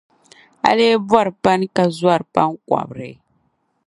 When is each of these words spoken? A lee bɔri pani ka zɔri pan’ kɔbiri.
A 0.67 0.69
lee 0.77 1.01
bɔri 1.09 1.31
pani 1.43 1.65
ka 1.75 1.83
zɔri 1.99 2.25
pan’ 2.33 2.49
kɔbiri. 2.67 3.11